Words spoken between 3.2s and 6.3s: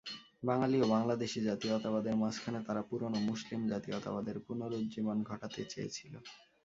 মুসলিম জাতীয়তাবাদের পুনরুজ্জীবন ঘটাতে চেয়েছিল।